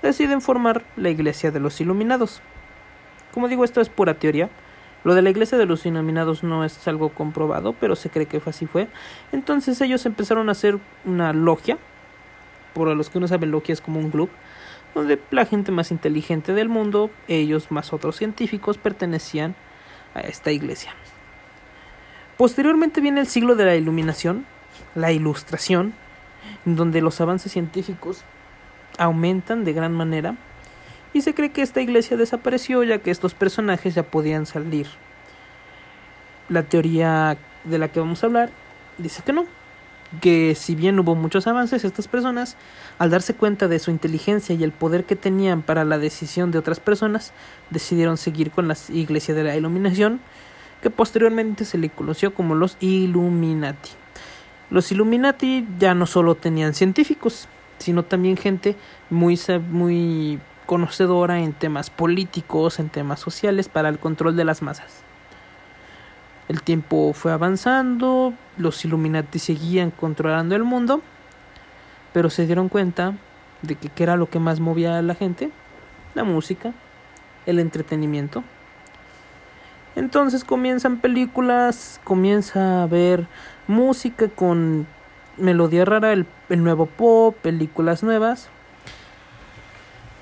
Deciden 0.00 0.40
formar 0.40 0.84
la 0.96 1.10
Iglesia 1.10 1.50
de 1.50 1.60
los 1.60 1.82
Iluminados. 1.82 2.40
Como 3.34 3.48
digo, 3.48 3.62
esto 3.62 3.82
es 3.82 3.90
pura 3.90 4.14
teoría. 4.14 4.48
Lo 5.04 5.14
de 5.14 5.20
la 5.20 5.28
Iglesia 5.28 5.58
de 5.58 5.66
los 5.66 5.84
Iluminados 5.84 6.42
no 6.42 6.64
es 6.64 6.88
algo 6.88 7.10
comprobado, 7.10 7.74
pero 7.74 7.94
se 7.94 8.08
cree 8.08 8.24
que 8.24 8.40
así 8.46 8.64
fue. 8.64 8.88
Entonces 9.32 9.78
ellos 9.82 10.06
empezaron 10.06 10.48
a 10.48 10.52
hacer 10.52 10.78
una 11.04 11.34
logia. 11.34 11.76
Por 12.72 12.88
los 12.96 13.10
que 13.10 13.20
no 13.20 13.28
saben, 13.28 13.50
logia 13.50 13.74
es 13.74 13.82
como 13.82 14.00
un 14.00 14.10
club 14.10 14.30
donde 14.94 15.20
la 15.30 15.44
gente 15.44 15.72
más 15.72 15.90
inteligente 15.90 16.54
del 16.54 16.70
mundo, 16.70 17.10
ellos 17.28 17.70
más 17.70 17.92
otros 17.92 18.16
científicos, 18.16 18.78
pertenecían 18.78 19.54
a 20.14 20.20
esta 20.20 20.52
iglesia. 20.52 20.94
Posteriormente 22.38 23.02
viene 23.02 23.20
el 23.20 23.26
siglo 23.26 23.56
de 23.56 23.66
la 23.66 23.76
iluminación, 23.76 24.46
la 24.94 25.12
ilustración, 25.12 25.92
donde 26.64 27.00
los 27.00 27.20
avances 27.20 27.52
científicos 27.52 28.22
aumentan 28.98 29.64
de 29.64 29.72
gran 29.72 29.92
manera 29.92 30.36
y 31.12 31.22
se 31.22 31.34
cree 31.34 31.50
que 31.50 31.62
esta 31.62 31.80
iglesia 31.80 32.16
desapareció 32.16 32.82
ya 32.82 32.98
que 32.98 33.10
estos 33.10 33.34
personajes 33.34 33.94
ya 33.94 34.02
podían 34.02 34.46
salir. 34.46 34.86
La 36.48 36.62
teoría 36.62 37.38
de 37.64 37.78
la 37.78 37.88
que 37.88 38.00
vamos 38.00 38.22
a 38.22 38.26
hablar 38.26 38.50
dice 38.98 39.22
que 39.24 39.32
no, 39.32 39.46
que 40.20 40.54
si 40.54 40.74
bien 40.74 40.98
hubo 40.98 41.14
muchos 41.14 41.46
avances, 41.46 41.84
estas 41.84 42.08
personas, 42.08 42.56
al 42.98 43.10
darse 43.10 43.34
cuenta 43.34 43.68
de 43.68 43.78
su 43.78 43.90
inteligencia 43.90 44.54
y 44.54 44.62
el 44.62 44.72
poder 44.72 45.04
que 45.04 45.16
tenían 45.16 45.62
para 45.62 45.84
la 45.84 45.98
decisión 45.98 46.50
de 46.50 46.58
otras 46.58 46.80
personas, 46.80 47.32
decidieron 47.70 48.16
seguir 48.16 48.50
con 48.50 48.68
la 48.68 48.76
iglesia 48.90 49.34
de 49.34 49.44
la 49.44 49.56
iluminación, 49.56 50.20
que 50.82 50.90
posteriormente 50.90 51.64
se 51.64 51.78
le 51.78 51.88
conoció 51.88 52.34
como 52.34 52.54
los 52.54 52.76
Illuminati. 52.80 53.90
Los 54.70 54.90
Illuminati 54.90 55.66
ya 55.78 55.94
no 55.94 56.06
solo 56.06 56.34
tenían 56.34 56.74
científicos, 56.74 57.48
sino 57.78 58.02
también 58.02 58.36
gente 58.36 58.76
muy, 59.10 59.38
muy 59.70 60.40
conocedora 60.66 61.38
en 61.38 61.52
temas 61.52 61.90
políticos, 61.90 62.80
en 62.80 62.88
temas 62.88 63.20
sociales, 63.20 63.68
para 63.68 63.88
el 63.88 63.98
control 63.98 64.36
de 64.36 64.44
las 64.44 64.62
masas. 64.62 65.02
El 66.48 66.62
tiempo 66.62 67.12
fue 67.12 67.32
avanzando, 67.32 68.32
los 68.56 68.84
Illuminati 68.84 69.38
seguían 69.38 69.90
controlando 69.90 70.54
el 70.54 70.64
mundo, 70.64 71.00
pero 72.12 72.30
se 72.30 72.46
dieron 72.46 72.68
cuenta 72.68 73.14
de 73.62 73.74
que 73.74 73.88
qué 73.88 74.02
era 74.02 74.16
lo 74.16 74.28
que 74.28 74.38
más 74.38 74.60
movía 74.60 74.98
a 74.98 75.02
la 75.02 75.14
gente, 75.14 75.50
la 76.14 76.24
música, 76.24 76.72
el 77.46 77.58
entretenimiento. 77.58 78.44
Entonces 79.96 80.44
comienzan 80.44 80.98
películas, 80.98 82.00
comienza 82.04 82.82
a 82.82 82.86
ver 82.86 83.26
música 83.66 84.28
con 84.28 84.86
melodía 85.36 85.84
rara, 85.84 86.12
el, 86.12 86.26
nuevo 86.48 86.86
pop, 86.86 87.36
películas 87.42 88.02
nuevas, 88.02 88.48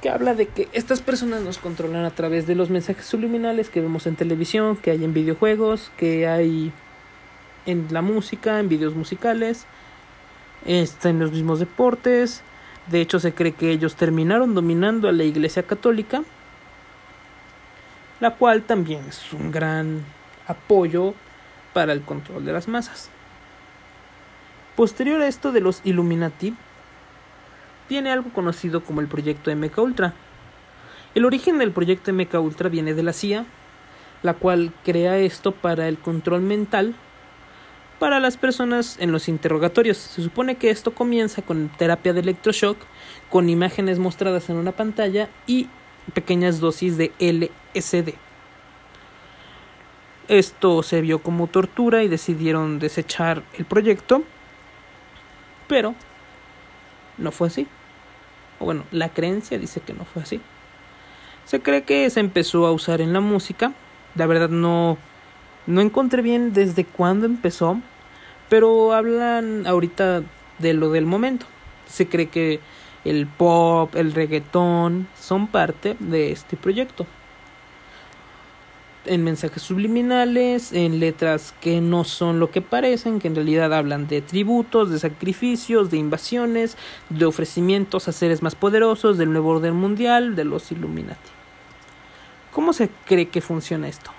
que 0.02 0.10
habla 0.10 0.34
de 0.34 0.46
que 0.46 0.68
estas 0.72 1.00
personas 1.00 1.42
nos 1.42 1.58
controlan 1.58 2.04
a 2.04 2.10
través 2.10 2.46
de 2.46 2.54
los 2.54 2.70
mensajes 2.70 3.06
subliminales 3.06 3.70
que 3.70 3.80
vemos 3.80 4.06
en 4.06 4.16
televisión, 4.16 4.76
que 4.76 4.90
hay 4.90 5.04
en 5.04 5.14
videojuegos, 5.14 5.90
que 5.96 6.26
hay 6.26 6.72
en 7.66 7.86
la 7.90 8.02
música, 8.02 8.60
en 8.60 8.68
videos 8.68 8.94
musicales, 8.94 9.66
está 10.66 11.08
en 11.08 11.20
los 11.20 11.32
mismos 11.32 11.58
deportes. 11.58 12.42
De 12.88 13.00
hecho, 13.00 13.18
se 13.18 13.32
cree 13.32 13.52
que 13.52 13.70
ellos 13.70 13.96
terminaron 13.96 14.54
dominando 14.54 15.08
a 15.08 15.12
la 15.12 15.24
Iglesia 15.24 15.62
Católica, 15.62 16.22
la 18.20 18.32
cual 18.32 18.62
también 18.62 19.04
es 19.08 19.32
un 19.32 19.50
gran 19.50 20.04
apoyo 20.46 21.14
para 21.72 21.94
el 21.94 22.02
control 22.02 22.44
de 22.44 22.52
las 22.52 22.68
masas. 22.68 23.10
Posterior 24.76 25.20
a 25.20 25.28
esto 25.28 25.52
de 25.52 25.60
los 25.60 25.80
Illuminati, 25.84 26.54
viene 27.88 28.10
algo 28.10 28.30
conocido 28.32 28.82
como 28.82 29.00
el 29.00 29.06
proyecto 29.06 29.54
MK 29.54 29.78
Ultra. 29.78 30.14
El 31.14 31.24
origen 31.24 31.58
del 31.58 31.70
proyecto 31.70 32.12
MK 32.12 32.34
Ultra 32.34 32.68
viene 32.68 32.94
de 32.94 33.02
la 33.02 33.12
CIA, 33.12 33.46
la 34.22 34.34
cual 34.34 34.72
crea 34.84 35.18
esto 35.18 35.52
para 35.52 35.86
el 35.86 35.98
control 35.98 36.40
mental 36.40 36.94
para 37.98 38.20
las 38.20 38.36
personas 38.36 38.96
en 38.98 39.12
los 39.12 39.28
interrogatorios. 39.28 39.96
Se 39.96 40.22
supone 40.22 40.56
que 40.56 40.70
esto 40.70 40.92
comienza 40.92 41.42
con 41.42 41.68
terapia 41.68 42.12
de 42.12 42.20
electroshock, 42.20 42.76
con 43.30 43.48
imágenes 43.48 43.98
mostradas 43.98 44.50
en 44.50 44.56
una 44.56 44.72
pantalla 44.72 45.28
y 45.46 45.68
pequeñas 46.12 46.60
dosis 46.60 46.96
de 46.96 47.12
LSD. 47.18 48.14
Esto 50.28 50.82
se 50.82 51.00
vio 51.00 51.20
como 51.20 51.46
tortura 51.46 52.02
y 52.02 52.08
decidieron 52.08 52.78
desechar 52.78 53.42
el 53.56 53.64
proyecto, 53.64 54.22
pero 55.68 55.94
no 57.18 57.30
fue 57.30 57.48
así. 57.48 57.66
O 58.58 58.64
bueno, 58.66 58.84
la 58.90 59.08
creencia 59.08 59.58
dice 59.58 59.80
que 59.80 59.92
no 59.92 60.04
fue 60.04 60.22
así. 60.22 60.40
Se 61.44 61.60
cree 61.60 61.82
que 61.82 62.08
se 62.10 62.20
empezó 62.20 62.66
a 62.66 62.72
usar 62.72 63.00
en 63.00 63.12
la 63.12 63.20
música. 63.20 63.72
La 64.14 64.26
verdad 64.26 64.48
no 64.48 64.96
no 65.66 65.80
encontré 65.80 66.20
bien 66.20 66.52
desde 66.52 66.84
cuándo 66.84 67.24
empezó, 67.26 67.80
pero 68.50 68.92
hablan 68.92 69.66
ahorita 69.66 70.22
de 70.58 70.74
lo 70.74 70.90
del 70.90 71.06
momento. 71.06 71.46
Se 71.86 72.06
cree 72.06 72.28
que 72.28 72.60
el 73.04 73.26
pop, 73.26 73.94
el 73.96 74.12
reggaetón 74.12 75.08
son 75.18 75.46
parte 75.46 75.96
de 76.00 76.32
este 76.32 76.56
proyecto. 76.56 77.06
En 79.06 79.22
mensajes 79.22 79.62
subliminales, 79.62 80.72
en 80.72 80.98
letras 80.98 81.54
que 81.60 81.80
no 81.82 82.04
son 82.04 82.40
lo 82.40 82.50
que 82.50 82.62
parecen, 82.62 83.18
que 83.18 83.28
en 83.28 83.34
realidad 83.34 83.74
hablan 83.74 84.06
de 84.06 84.22
tributos, 84.22 84.90
de 84.90 84.98
sacrificios, 84.98 85.90
de 85.90 85.98
invasiones, 85.98 86.78
de 87.10 87.26
ofrecimientos 87.26 88.08
a 88.08 88.12
seres 88.12 88.42
más 88.42 88.54
poderosos, 88.54 89.18
del 89.18 89.30
nuevo 89.32 89.50
orden 89.50 89.74
mundial, 89.74 90.36
de 90.36 90.44
los 90.44 90.72
Illuminati. 90.72 91.30
¿Cómo 92.50 92.72
se 92.72 92.88
cree 93.04 93.28
que 93.28 93.42
funciona 93.42 93.88
esto? 93.88 94.10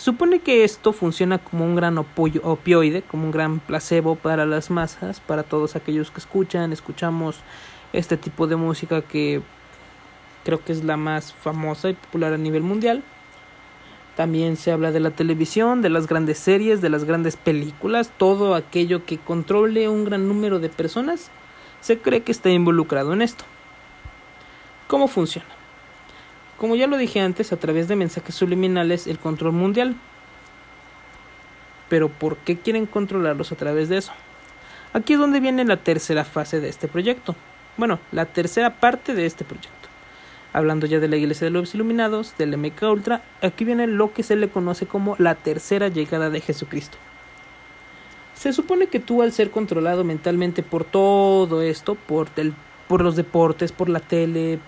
supone 0.00 0.38
que 0.38 0.64
esto 0.64 0.94
funciona 0.94 1.36
como 1.36 1.66
un 1.66 1.76
gran 1.76 1.98
opioide, 1.98 3.02
como 3.02 3.24
un 3.24 3.30
gran 3.30 3.60
placebo 3.60 4.16
para 4.16 4.46
las 4.46 4.70
masas, 4.70 5.20
para 5.20 5.42
todos 5.42 5.76
aquellos 5.76 6.10
que 6.10 6.20
escuchan, 6.20 6.72
escuchamos 6.72 7.40
este 7.92 8.16
tipo 8.16 8.46
de 8.46 8.56
música 8.56 9.02
que 9.02 9.42
creo 10.42 10.64
que 10.64 10.72
es 10.72 10.84
la 10.84 10.96
más 10.96 11.34
famosa 11.34 11.90
y 11.90 11.94
popular 11.94 12.32
a 12.32 12.38
nivel 12.38 12.62
mundial. 12.62 13.04
También 14.20 14.58
se 14.58 14.70
habla 14.70 14.92
de 14.92 15.00
la 15.00 15.12
televisión, 15.12 15.80
de 15.80 15.88
las 15.88 16.06
grandes 16.06 16.36
series, 16.36 16.82
de 16.82 16.90
las 16.90 17.04
grandes 17.04 17.36
películas, 17.36 18.12
todo 18.18 18.54
aquello 18.54 19.06
que 19.06 19.16
controle 19.16 19.88
un 19.88 20.04
gran 20.04 20.28
número 20.28 20.58
de 20.58 20.68
personas, 20.68 21.30
se 21.80 22.00
cree 22.00 22.20
que 22.20 22.30
está 22.30 22.50
involucrado 22.50 23.14
en 23.14 23.22
esto. 23.22 23.46
¿Cómo 24.88 25.08
funciona? 25.08 25.48
como 26.58 26.76
ya 26.76 26.86
lo 26.86 26.98
dije 26.98 27.18
antes, 27.20 27.54
a 27.54 27.56
través 27.56 27.88
de 27.88 27.96
mensajes 27.96 28.34
subliminales 28.34 29.06
el 29.06 29.18
control 29.18 29.52
mundial. 29.52 29.96
Pero 31.88 32.10
¿por 32.10 32.36
qué 32.36 32.58
quieren 32.58 32.84
controlarlos 32.84 33.52
a 33.52 33.56
través 33.56 33.88
de 33.88 33.96
eso? 33.96 34.12
Aquí 34.92 35.14
es 35.14 35.18
donde 35.18 35.40
viene 35.40 35.64
la 35.64 35.78
tercera 35.78 36.26
fase 36.26 36.60
de 36.60 36.68
este 36.68 36.88
proyecto. 36.88 37.36
Bueno, 37.78 38.00
la 38.12 38.26
tercera 38.26 38.80
parte 38.80 39.14
de 39.14 39.24
este 39.24 39.46
proyecto. 39.46 39.79
Hablando 40.52 40.86
ya 40.86 40.98
de 40.98 41.08
la 41.08 41.16
Iglesia 41.16 41.44
de 41.44 41.50
los 41.50 41.74
Iluminados, 41.74 42.34
del 42.36 42.56
MK 42.56 42.82
Ultra, 42.82 43.22
aquí 43.40 43.64
viene 43.64 43.86
lo 43.86 44.12
que 44.12 44.22
se 44.22 44.36
le 44.36 44.48
conoce 44.48 44.86
como 44.86 45.14
la 45.18 45.36
tercera 45.36 45.88
llegada 45.88 46.28
de 46.28 46.40
Jesucristo. 46.40 46.98
Se 48.34 48.52
supone 48.52 48.88
que 48.88 49.00
tú 49.00 49.22
al 49.22 49.32
ser 49.32 49.50
controlado 49.50 50.02
mentalmente 50.02 50.62
por 50.62 50.84
todo 50.84 51.62
esto, 51.62 51.94
por, 51.94 52.28
el, 52.36 52.54
por 52.88 53.02
los 53.02 53.14
deportes, 53.14 53.70
por 53.70 53.88
la 53.88 54.00
tele, 54.00 54.58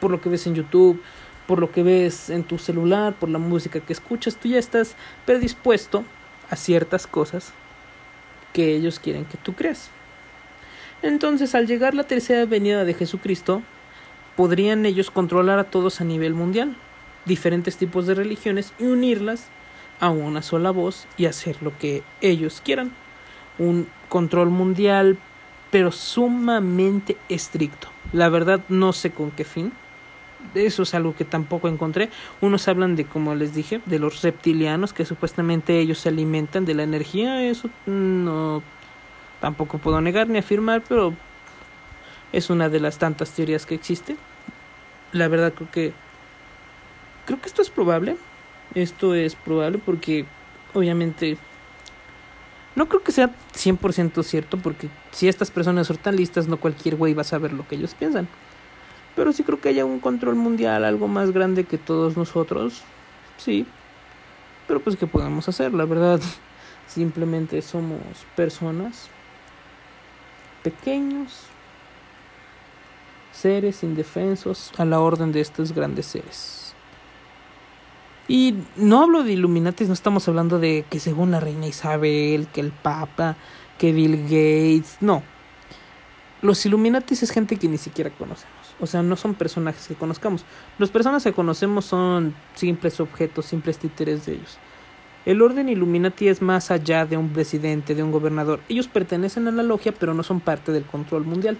por 0.00 0.10
lo 0.10 0.20
que 0.20 0.28
ves 0.28 0.46
en 0.46 0.54
YouTube, 0.54 1.02
por 1.46 1.58
lo 1.58 1.72
que 1.72 1.82
ves 1.82 2.30
en 2.30 2.44
tu 2.44 2.58
celular, 2.58 3.14
por 3.14 3.28
la 3.28 3.38
música 3.38 3.80
que 3.80 3.92
escuchas, 3.92 4.36
tú 4.36 4.48
ya 4.48 4.58
estás 4.58 4.96
predispuesto 5.24 6.04
a 6.50 6.56
ciertas 6.56 7.06
cosas 7.06 7.52
que 8.52 8.74
ellos 8.74 9.00
quieren 9.00 9.24
que 9.24 9.38
tú 9.38 9.54
creas. 9.54 9.90
Entonces, 11.02 11.54
al 11.54 11.66
llegar 11.66 11.94
la 11.94 12.04
tercera 12.04 12.46
venida 12.46 12.84
de 12.84 12.94
Jesucristo, 12.94 13.62
podrían 14.36 14.86
ellos 14.86 15.10
controlar 15.10 15.58
a 15.58 15.64
todos 15.64 16.00
a 16.00 16.04
nivel 16.04 16.34
mundial, 16.34 16.76
diferentes 17.24 17.76
tipos 17.76 18.06
de 18.06 18.14
religiones 18.14 18.72
y 18.78 18.84
unirlas 18.84 19.48
a 19.98 20.10
una 20.10 20.42
sola 20.42 20.70
voz 20.70 21.06
y 21.16 21.26
hacer 21.26 21.62
lo 21.62 21.76
que 21.78 22.02
ellos 22.20 22.60
quieran. 22.64 22.92
Un 23.58 23.88
control 24.08 24.50
mundial, 24.50 25.18
pero 25.70 25.90
sumamente 25.90 27.16
estricto. 27.28 27.88
La 28.12 28.28
verdad 28.28 28.60
no 28.68 28.92
sé 28.92 29.10
con 29.10 29.30
qué 29.30 29.44
fin 29.44 29.72
eso 30.54 30.82
es 30.82 30.94
algo 30.94 31.14
que 31.14 31.24
tampoco 31.24 31.68
encontré. 31.68 32.10
Unos 32.40 32.68
hablan 32.68 32.96
de, 32.96 33.04
como 33.04 33.34
les 33.34 33.54
dije, 33.54 33.80
de 33.86 33.98
los 33.98 34.22
reptilianos, 34.22 34.92
que 34.92 35.04
supuestamente 35.04 35.78
ellos 35.78 35.98
se 35.98 36.08
alimentan 36.08 36.64
de 36.64 36.74
la 36.74 36.82
energía. 36.82 37.42
Eso 37.42 37.70
no 37.86 38.62
tampoco 39.40 39.78
puedo 39.78 40.00
negar 40.00 40.28
ni 40.28 40.38
afirmar, 40.38 40.82
pero 40.88 41.14
es 42.32 42.50
una 42.50 42.68
de 42.68 42.80
las 42.80 42.98
tantas 42.98 43.30
teorías 43.30 43.66
que 43.66 43.74
existe. 43.74 44.16
La 45.12 45.28
verdad 45.28 45.52
creo 45.54 45.70
que 45.70 45.92
creo 47.26 47.40
que 47.40 47.48
esto 47.48 47.62
es 47.62 47.70
probable. 47.70 48.16
Esto 48.74 49.14
es 49.14 49.34
probable 49.34 49.78
porque 49.78 50.26
obviamente 50.74 51.38
no 52.74 52.88
creo 52.88 53.02
que 53.02 53.12
sea 53.12 53.30
100% 53.54 54.22
cierto 54.22 54.58
porque 54.58 54.88
si 55.12 55.28
estas 55.28 55.50
personas 55.50 55.86
son 55.86 55.96
tan 55.96 56.16
listas 56.16 56.46
no 56.46 56.58
cualquier 56.58 56.96
güey 56.96 57.14
va 57.14 57.22
a 57.22 57.24
saber 57.24 57.52
lo 57.52 57.66
que 57.66 57.76
ellos 57.76 57.94
piensan. 57.94 58.28
Pero 59.14 59.32
sí 59.32 59.44
creo 59.44 59.60
que 59.60 59.70
haya 59.70 59.86
un 59.86 59.98
control 59.98 60.34
mundial, 60.34 60.84
algo 60.84 61.08
más 61.08 61.32
grande 61.32 61.64
que 61.64 61.78
todos 61.78 62.18
nosotros. 62.18 62.82
Sí. 63.38 63.66
Pero 64.68 64.80
pues 64.80 64.96
¿qué 64.96 65.06
podemos 65.06 65.48
hacer? 65.48 65.72
La 65.72 65.86
verdad, 65.86 66.20
simplemente 66.86 67.62
somos 67.62 68.00
personas 68.34 69.08
pequeños, 70.62 71.46
seres 73.36 73.82
indefensos 73.82 74.72
a 74.76 74.84
la 74.84 75.00
orden 75.00 75.32
de 75.32 75.40
estos 75.40 75.72
grandes 75.72 76.06
seres. 76.06 76.74
Y 78.28 78.54
no 78.76 79.02
hablo 79.02 79.22
de 79.22 79.32
Illuminatis, 79.32 79.86
no 79.86 79.94
estamos 79.94 80.26
hablando 80.26 80.58
de 80.58 80.84
que 80.90 80.98
según 80.98 81.30
la 81.30 81.38
reina 81.38 81.66
Isabel, 81.66 82.48
que 82.52 82.60
el 82.60 82.72
Papa, 82.72 83.36
que 83.78 83.92
Bill 83.92 84.22
Gates, 84.22 84.96
no. 85.00 85.22
Los 86.42 86.66
Illuminatis 86.66 87.22
es 87.22 87.30
gente 87.30 87.56
que 87.56 87.68
ni 87.68 87.78
siquiera 87.78 88.10
conocemos. 88.10 88.54
O 88.80 88.86
sea, 88.86 89.02
no 89.02 89.16
son 89.16 89.34
personajes 89.34 89.86
que 89.86 89.94
conozcamos. 89.94 90.44
Las 90.78 90.90
personas 90.90 91.22
que 91.22 91.32
conocemos 91.32 91.84
son 91.84 92.34
simples 92.54 93.00
objetos, 93.00 93.46
simples 93.46 93.78
títeres 93.78 94.26
de 94.26 94.34
ellos. 94.34 94.58
El 95.24 95.42
orden 95.42 95.68
Illuminati 95.68 96.28
es 96.28 96.42
más 96.42 96.70
allá 96.70 97.06
de 97.06 97.16
un 97.16 97.30
presidente, 97.30 97.94
de 97.94 98.02
un 98.02 98.12
gobernador. 98.12 98.60
Ellos 98.68 98.86
pertenecen 98.86 99.48
a 99.48 99.52
la 99.52 99.62
logia, 99.62 99.92
pero 99.92 100.14
no 100.14 100.22
son 100.22 100.40
parte 100.40 100.72
del 100.72 100.84
control 100.84 101.24
mundial. 101.24 101.58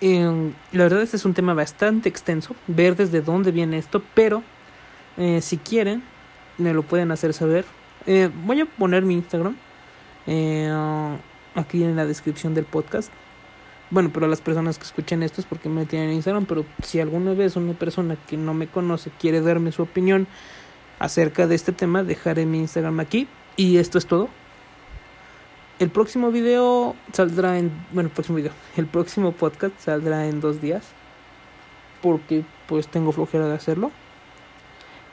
Eh, 0.00 0.52
la 0.72 0.84
verdad, 0.84 1.02
este 1.02 1.16
es 1.16 1.24
un 1.24 1.34
tema 1.34 1.54
bastante 1.54 2.08
extenso, 2.08 2.54
ver 2.66 2.96
desde 2.96 3.20
dónde 3.20 3.50
viene 3.50 3.78
esto, 3.78 4.02
pero 4.14 4.42
eh, 5.16 5.40
si 5.40 5.58
quieren, 5.58 6.02
me 6.56 6.72
lo 6.72 6.82
pueden 6.82 7.10
hacer 7.10 7.32
saber. 7.32 7.64
Eh, 8.06 8.30
voy 8.44 8.60
a 8.60 8.66
poner 8.66 9.02
mi 9.02 9.14
Instagram 9.14 9.56
aquí 11.54 11.82
en 11.82 11.96
la 11.96 12.04
descripción 12.04 12.54
del 12.54 12.66
podcast 12.66 13.10
bueno, 13.90 14.10
pero 14.12 14.26
las 14.26 14.42
personas 14.42 14.78
que 14.78 14.84
escuchen 14.84 15.22
esto 15.22 15.40
es 15.40 15.46
porque 15.46 15.70
me 15.70 15.86
tienen 15.86 16.10
en 16.10 16.16
Instagram, 16.16 16.44
pero 16.44 16.66
si 16.82 17.00
alguna 17.00 17.32
vez 17.32 17.56
una 17.56 17.72
persona 17.72 18.16
que 18.28 18.36
no 18.36 18.52
me 18.52 18.66
conoce 18.66 19.10
quiere 19.18 19.40
darme 19.40 19.72
su 19.72 19.82
opinión 19.82 20.26
acerca 20.98 21.46
de 21.46 21.54
este 21.54 21.72
tema, 21.72 22.02
dejaré 22.02 22.44
mi 22.44 22.58
Instagram 22.58 23.00
aquí. 23.00 23.28
Y 23.56 23.78
esto 23.78 23.96
es 23.96 24.06
todo. 24.06 24.28
El 25.78 25.90
próximo 25.90 26.32
video 26.32 26.96
saldrá 27.12 27.56
en... 27.56 27.70
Bueno, 27.92 28.08
el 28.08 28.12
próximo 28.12 28.36
video. 28.36 28.52
El 28.76 28.86
próximo 28.86 29.30
podcast 29.30 29.78
saldrá 29.78 30.26
en 30.26 30.40
dos 30.40 30.60
días. 30.60 30.84
Porque 32.02 32.44
pues 32.66 32.88
tengo 32.88 33.12
flojera 33.12 33.46
de 33.46 33.54
hacerlo. 33.54 33.92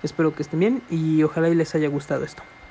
Espero 0.01 0.33
que 0.33 0.41
estén 0.41 0.59
bien 0.59 0.81
y 0.89 1.21
ojalá 1.21 1.49
y 1.49 1.55
les 1.55 1.75
haya 1.75 1.87
gustado 1.87 2.23
esto. 2.25 2.41